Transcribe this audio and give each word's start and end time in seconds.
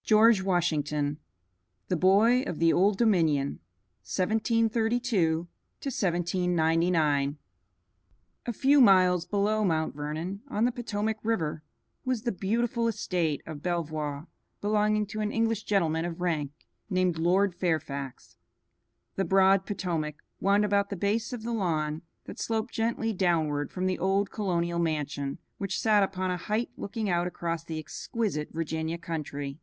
VI 0.00 0.10
George 0.16 0.42
Washington 0.42 1.18
The 1.88 1.96
Boy 1.98 2.40
of 2.44 2.58
the 2.60 2.72
Old 2.72 2.96
Dominion: 2.96 3.60
1732 4.04 5.40
1799 5.82 7.36
A 8.46 8.52
few 8.54 8.80
miles 8.80 9.26
below 9.26 9.64
Mount 9.66 9.94
Vernon, 9.94 10.40
on 10.48 10.64
the 10.64 10.72
Potomac 10.72 11.18
River, 11.22 11.62
was 12.06 12.22
the 12.22 12.32
beautiful 12.32 12.88
estate 12.88 13.42
of 13.44 13.62
Belvoir, 13.62 14.28
belonging 14.62 15.04
to 15.08 15.20
an 15.20 15.30
English 15.30 15.64
gentleman 15.64 16.06
of 16.06 16.22
rank 16.22 16.52
named 16.88 17.18
Lord 17.18 17.54
Fairfax. 17.54 18.38
The 19.16 19.26
broad 19.26 19.66
Potomac 19.66 20.22
wound 20.40 20.64
about 20.64 20.88
the 20.88 20.96
base 20.96 21.34
of 21.34 21.42
the 21.42 21.52
lawn 21.52 22.00
that 22.24 22.38
sloped 22.40 22.72
gently 22.72 23.12
downward 23.12 23.70
from 23.70 23.84
the 23.84 23.98
old 23.98 24.30
colonial 24.30 24.78
mansion 24.78 25.36
which 25.58 25.78
sat 25.78 26.02
upon 26.02 26.30
a 26.30 26.38
height 26.38 26.70
looking 26.78 27.10
out 27.10 27.26
across 27.26 27.62
the 27.62 27.78
exquisite 27.78 28.48
Virginia 28.54 28.96
country. 28.96 29.58